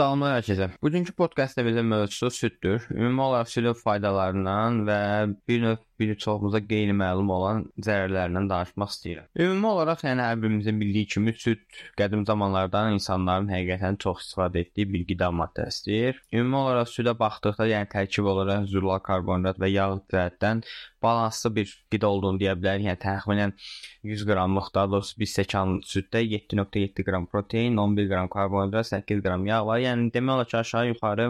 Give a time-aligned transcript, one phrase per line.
[0.00, 0.66] Salamlar hər kəsə.
[0.80, 2.86] Bugünkü podkastımızın mövzusu süddür.
[2.90, 5.00] Ümumi olaraq südün faydalarından və
[5.48, 9.28] bir növ bir çoxumuza qeyri-məlum olan zərərlərindən danışmaq istəyirəm.
[9.44, 11.62] Ümumi olaraq, yəni hər birimizin bildiyi kimi süd
[12.00, 16.22] qədim zamanlardan insanların həqiqətən çox istifadə etdiyi bir qida maddəsidir.
[16.32, 20.64] Ümumi olaraq südə baxdıqda, yəni tərkib olaraq zülal karbonhidrat və yağ cəhətdən
[21.02, 22.86] balanslı bir qida olduğunu deyə bilərik.
[22.90, 23.54] Yəni təxminən
[24.10, 29.46] 100 qramlıq, daha doğrusu bir stəkan süddə 7.7 qram protein, 11 qram karbonhidrat, 8 qram
[29.46, 29.80] yağ var.
[29.84, 31.28] Yəni demək olar ki, aşağı-yuxarı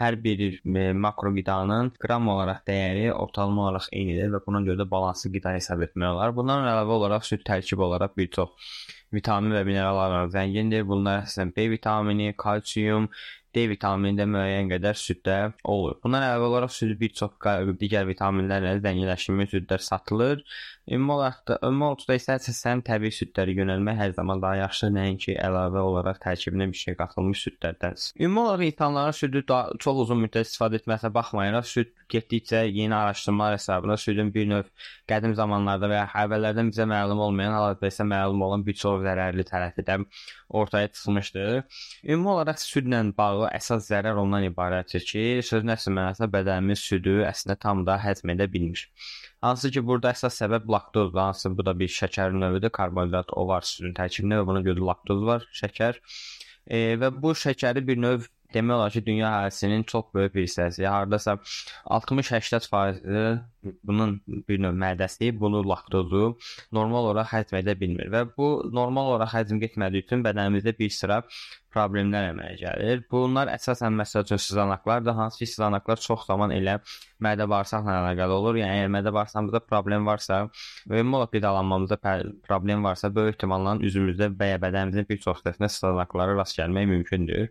[0.00, 4.86] hər bir e, makro qidanın qram olaraq dəyəri ortalama olaraq eynidir və buna görə də
[4.90, 6.34] balanslı qida hesab etmək olar.
[6.36, 8.70] Bundan əlavə olaraq süd tərkibi olaraq bir çox
[9.14, 10.86] vitamin və minerallarla zəngindir.
[10.88, 13.10] Bunlar əsasən B vitamini, kalsium,
[13.54, 15.98] D vitamini də müəyyən qədər süddə olur.
[16.04, 17.36] Bundan əlavə olaraq süd bir çox
[17.80, 20.42] digər vitaminlərlə zənginləşmiş südlər satılır
[20.90, 25.32] Ümumi olaraq da ümumi olduqda isə əsasən təbii südlərə yönəlmək hər zaman daha yaxşıdır, nəinki
[25.42, 27.96] əlavə olaraq tərkibinə bir şey qatılmış südlərdən.
[28.20, 33.58] Ümumi olaraq insanların südü daha, çox uzun müddət istifadə etməsinə baxmayaraq, süd getdikcə yeni araşdırmalar
[33.58, 34.70] hesabına südün bir növ
[35.10, 39.42] qədim zamanlarda və ya əvvəllərdən bizə məlum olmayan, hal-hazırda isə məlum olan bir çox zərərli
[39.50, 39.98] tərəfi də
[40.48, 41.64] ortaya çıxmışdır.
[42.06, 47.58] Ümumi olaraq südlə bağlı əsas zərər ondan ibarətdir ki, sözün əsl mənasında bədənimiz südü əslində
[47.58, 48.86] tam da həzm edə bilmir.
[49.44, 51.20] Hansı ki, burada əsas səbəb laktozdur.
[51.20, 52.72] Hansı bu da bir şəkər növüdür.
[52.78, 56.00] Karbonhidrat o var südün tərkibində və buna görə laktoz var, şəkər.
[56.66, 58.26] E, və bu şəkəri bir növ
[58.56, 61.38] demək olar ki, dünya əhalisinin çox böyük bir hissəsi, hardasa
[61.84, 63.44] 60-80%
[63.84, 64.16] bunun
[64.48, 66.24] bir növ mədəsi bunu laktozu
[66.76, 68.48] normal olaraq həzm edə bilmir və bu
[68.78, 71.22] normal olaraq həzm etmədiyi üçün bədənimizdə bir sıra
[71.76, 73.02] problemlər əmələ gəlir.
[73.12, 75.16] Bunlar əsasən məsəl üçün sızanaqlardır.
[75.18, 76.78] Hansı ki, sızanaqlar çox zaman elə
[77.22, 78.60] mədə bağırsaqla əlaqəli olur.
[78.62, 80.46] Yəni əgər mədə bağırsağımızda problem varsa
[80.88, 81.98] ümumi olaraq qidalanmamızda
[82.48, 87.50] problem varsa, böyük ehtimalla üzümüzdə və ya bədənimizin bir çox hissəsində sızanaqlara rast gəlmək mümkündür.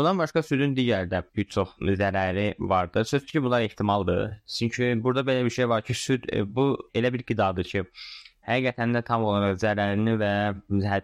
[0.00, 3.04] Bundan başqa südün digər də bir çox zərəri vardır.
[3.04, 4.30] Söz ki, bunlar ehtimaldır.
[4.58, 6.64] Çünki burada belə bir şey var ki, süd e, bu
[6.96, 7.82] elə bir qidadır ki,
[8.48, 10.30] həqiqətən də tam olaraq zərərli və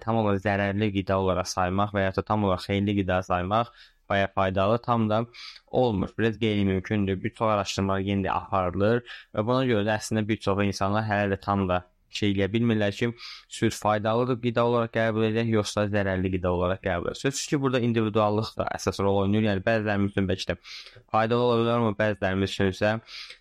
[0.01, 3.75] tam olaraq zərərli qida olaraq saymaq və ya da tam olaraq xeyirli qida saymaq
[4.09, 5.27] baya faydalı tam da
[5.67, 6.17] olmur.
[6.19, 7.23] Biraz qeyri-mümkündür.
[7.25, 9.05] Bir çox araşdırmalar yenə də aparılır
[9.37, 12.95] və buna görə də əslində bir çox insanlar hələ də tam da şey eləyə bilmirlər
[12.97, 13.11] ki,
[13.53, 17.21] süd faydalıdır qida olaraq qəbul edək, yoxsa zərərli qida olaraq qəbul edək.
[17.25, 19.49] Sözsüz ki, burada individuallıq da əsas rol oynayır.
[19.51, 20.59] Yəni bəzilərimiz üçün bəlkə də
[21.13, 22.93] faydalı ola bilər, amma bəzilərimiz üçün isə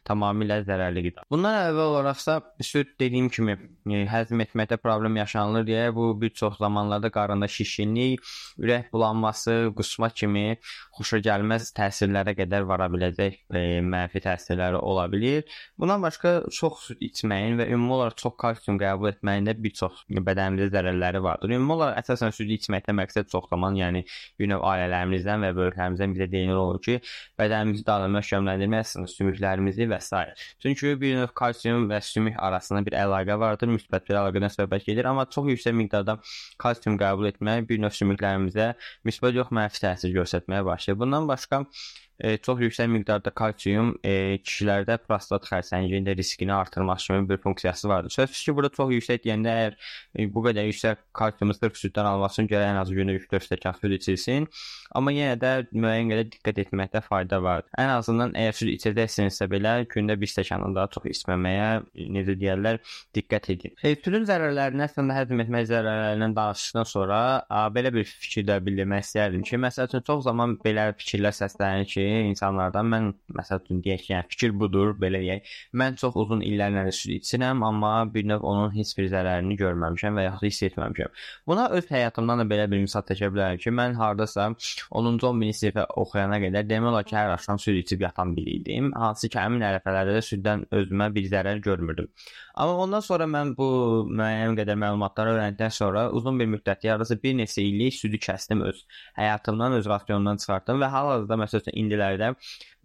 [0.08, 1.26] tamamilə zərərli qida.
[1.32, 6.60] Bundan əvvəl olaraqsa süd dediyim kimi e, həzm etməkdə problem yaşanılır deyə bu bir çox
[6.62, 8.24] zamanlarda qarında şişkinlik,
[8.62, 10.58] ürək bulanması, qusma kimi
[10.98, 15.46] xoşagəlməz təsirlərə qədər vara biləcək e, mənfi təsirləri ola bilər.
[15.80, 20.70] Bundan başqa çox süd içməyin və ümumi olaraq çox kalsium qəbul etməyində bir çox bədənimizdə
[20.74, 21.52] zərərləri vardır.
[21.56, 24.04] Ümumi olaraq əsasən südü içməkdə məqsəd çox zaman, yəni
[24.40, 27.00] növ ailələrimizdən və böyüklərimizdən bizə deyilir olur ki,
[27.40, 30.24] bədənimizi daha möhkəmləndirmək, sümüklərimizi və s.
[30.64, 35.10] Çünki bir növ kalsium və sümük arasında bir əlaqə vardır, müsbət bir əlaqədən söhbət gedir,
[35.12, 36.18] amma çox yüksək miqdarda
[36.62, 38.72] kalsium qəbul etmək bir növ sümüklərimizə
[39.08, 41.00] müsbət yox mənfi təsir göstərməyə başlayır.
[41.02, 41.66] Bundan başqa
[42.20, 48.10] e, çox yüksək miqdarda kalsium e, kişilərdə prostat xərçənginin riskini artırmaq kimi bir funksiyası vardır.
[48.10, 49.78] Sözsüz ki, burada çox yüksək deyəndə əgər
[50.16, 53.80] e, bu qədər yüksək kalsiumu sırf süddən almaq üçün gərək ən azı gündə 3-4 stəkan
[53.82, 54.48] süd içilsin.
[54.96, 57.66] Amma yenə də müəyyən qədər diqqət etməkdə fayda var.
[57.78, 61.70] Ən azından əgər süd içəcəksinizsə belə gündə 1 stəkandan daha çox içməməyə
[62.16, 62.80] necə deyirlər,
[63.16, 63.76] diqqət edin.
[63.84, 69.46] E, südün zərərlərini əslində həzm etmək zərərlərindən danışdıqdan sonra a, belə bir fikirdə bildirmək istəyərdim
[69.48, 74.12] ki, məsəl üçün çox zaman belə fikirlər səslənir ki, insanlardan mən məsəl üçün deyək ki,
[74.14, 75.52] yəni fikir budur, belə deyək.
[75.82, 80.28] Mən çox uzun illərlə süd içirəm, amma bir növ onun heç bir zərərini görməmişəm və
[80.28, 81.20] yaxud hiss etməmişəm.
[81.48, 85.88] Buna öz həyatımdan da belə bir misal çəkə bilərəm ki, mən hardasa 10-cu 11-ci sinifə
[86.04, 88.92] oxuyana qədər demək olar ki, hər axşam süd içib yatan biri idim.
[88.96, 92.12] Hansı ki, həmin ərəfələrdə də süddən özümə bir zərər görmürdüm.
[92.56, 93.66] Amma ondan sonra mən bu
[94.08, 98.80] müəyyən qədər məlumatları öyrəndikdən sonra uzun bir müddət, yarısı bir neçə illik südü kəsdim öz
[99.18, 102.34] həyatımdan, öz rasionumdan çıxartdım və hal-hazırda məsələn indilərdə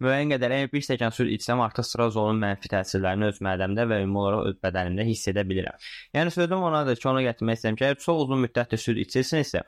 [0.01, 4.21] müəyyən qədər əgər bir stəkan süd içsəm, artıq strazolun mənfi təsirlərini öz mədəmdə və ümumi
[4.21, 5.77] olaraq öz bədənimdə hiss edə bilirəm.
[6.17, 9.61] Yəni sözüm onadır ki, onu gətirmək istəyirəm ki, əgər çox uzun müddətdir süd içirsinizsə,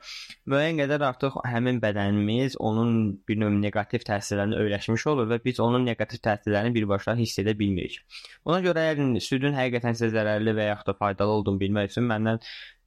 [0.50, 2.96] müəyyən qədər artıq həmin bədənimiz onun
[3.28, 8.00] bir növ neqativ təsirlərini öyrəşmiş olur və biz onun neqativ təsirlərini birbaşa hiss edə bilmirik.
[8.42, 12.42] Buna görə əgər südün həqiqətən sizə zərərli və yaxud da faydalı olduğunu bilmək üçün məndən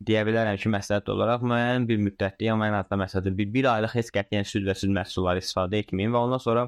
[0.06, 3.96] deyə bilərəm ki, məsləhət olaraq müəyyən bir müddətli, amma ən azından məsələn bir, bir aylıq
[3.98, 6.68] heç qətiyyən süd və süd məhsulları istifadə etməyin və ondan sonra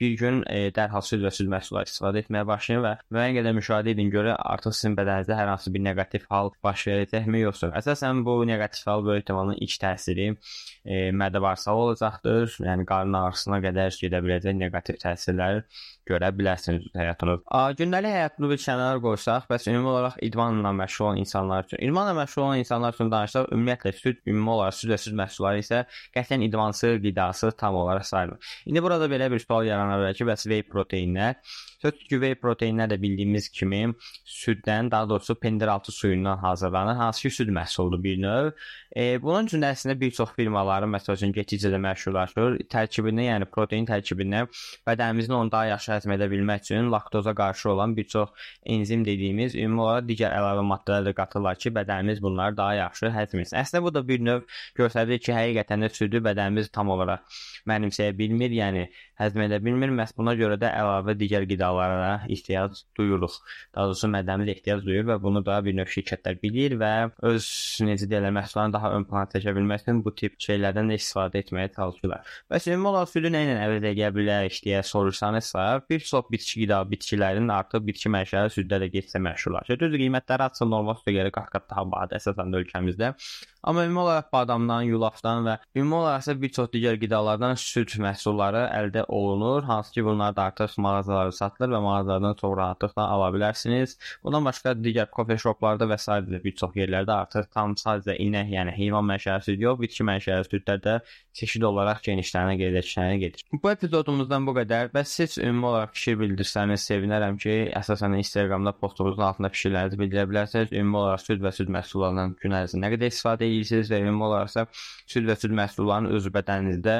[0.00, 3.94] bir gün e, dərhal süd və süd məhsulları istifadə etməyə başlayın və müəyyən qədər müşahidə
[3.94, 7.70] edin görə artıq sizin bədəninizdə hər hansı bir neqativ hal baş verəcəkmi yoxsa.
[7.80, 12.56] Əsasən bu neqativ hal böyük ehtimalla ilk təsiri e, mədə bağırsaq olacaqdır.
[12.68, 15.62] Yəni qarın ağrısına qədər gedə biləcək neqativ təsirlər
[16.08, 17.42] görə bilərsiniz həyatınız.
[17.48, 22.12] A, gündəlik həyatını bir kənara qoysaq, bəs ümumi olaraq idmanla məşğul olan insanlar üçün, idmanla
[22.20, 25.80] məşğul olan insanlar üçün danışsaq, ümumiyyətlə süd ümumi olaraq süd və süd məhsulları isə
[26.16, 28.52] qətiyyən idmansız, qidası tam olaraq sayılmır.
[28.66, 31.36] İndi burada belə bir sual yarana bilər ki, bəs whey proteinlər
[31.84, 33.90] Söz ki, whey proteinlər də bildiyimiz kimi
[34.24, 38.50] süddən, daha doğrusu pendiraltı suyundan hazırlanır, hansı ki, süd məhsuludur bir növ.
[38.96, 42.56] E, bunun üçün əslində bir çox firmaların məsəl üçün getdikcə də məşhurlaşır.
[42.72, 44.46] Tərkibinə, yəni protein tərkibinə
[44.88, 49.54] bədənimizin onu daha yaxşı həzm edə bilmək üçün laktoza qarşı olan bir çox enzim dediyimiz
[49.54, 53.58] ümumi olaraq digər əlavə maddələr də qatırlar ki, bədənimiz bunları daha yaxşı həzm etsin.
[53.60, 54.48] Əslində bu da bir növ
[54.80, 57.28] göstərir ki, həqiqətən də südü bədənimiz tam olaraq
[57.68, 58.88] mənimsəyə bilmir, yəni
[59.20, 59.73] həzm edə bilmir.
[59.74, 63.36] Məhz buna görə də əlavə digər qidalara ehtiyac duyuruq.
[63.74, 66.92] Daha doğrusu mədəmiz ehtiyac duyur və bunu da bir növ şirkətlər bilir və
[67.30, 67.48] öz
[67.88, 71.72] necə deyirlər, məhsullarını daha ön plana çəkə bilmək üçün bu tip şeylərdən də istifadə etməyə
[71.76, 72.34] çalışırlar.
[72.50, 76.82] Bəs ümumi olaraq südü nə ilə əvəz edə bilərik deyə soruşsanızsa, bir çox bitki qida
[76.90, 79.80] bitkilərin artıq bitki mənşəli süddə də getsə məşhurlaşır.
[79.80, 83.14] Düzdür, qiymətləri açsa normal südə görə qat-qat daha bahadır əsasən də ölkəmizdə.
[83.64, 88.66] Amma ümumi olaraq badamdan, yulafdan və ümumi olaraq isə bir çox digər qidalardan süd məhsulları
[88.80, 93.96] əldə olunur, hansı ki, bunlar da artıq mağazalarda satılır və mağazalardan çox rahatlıqla ala bilərsiniz.
[94.24, 96.18] Bundan başqa digər kofe shoplarda və s.
[96.44, 100.84] bir çox yerlərdə artıq tam sadəcə inək, yəni heyvan mənşəli süd yox, bitki mənşəli südlər
[100.84, 100.98] də
[101.34, 103.46] çeşid olaraq genişlənə gedəcəyinə gedir.
[103.62, 104.92] Bu epizodumuzdan bu qədər.
[104.94, 110.76] Bəs siz ümumi olaraq fikir bildirsəniz sevinərəm ki, əsasən Instagramda postumuzun altında fikirlərinizi bildirə bilərsiniz.
[110.76, 114.66] Ümumi olaraq süd və süd məhsullarından gün ərzində nə qədər istifadə yeyirsiniz və ümumi olaraqsa
[114.74, 116.96] süd və süd məhsullarının öz bədəninizdə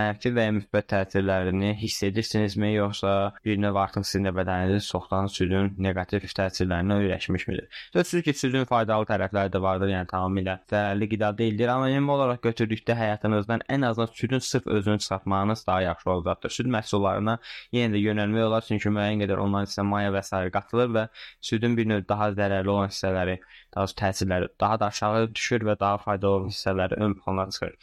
[0.00, 3.14] mənfi və ya müsbət təsirlərini hiss edirsinizmi, yoxsa
[3.44, 7.68] bir növ artıq sizin də bədəniniz çoxdan südün neqativ təsirlərinə öyrəşmişmidir?
[7.92, 12.42] Sözsüz ki, südün faydalı tərəfləri də vardır, yəni tamamilə zərərli qida deyildir, amma ümumi olaraq
[12.48, 16.54] götürdükdə həyatınızdan ən azından südün sırf özünü çıxartmağınız daha yaxşı olacaqdır.
[16.58, 17.38] Süd məhsullarına
[17.74, 20.42] yenə də yönəlmək olar, çünki müəyyən qədər onların isə maya və s.
[20.54, 21.06] qatılır və
[21.40, 23.38] südün bir növ daha zərərli olan hissələri,
[23.78, 27.74] doğrusu təsirləri daha da aşağı düşür və daha faydalı hissələri ön plana çıxır.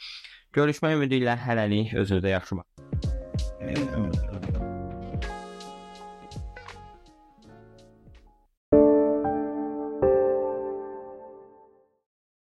[0.55, 4.34] Görüşmək ümidi ilə hələlik özünüzə yaxşı baxın.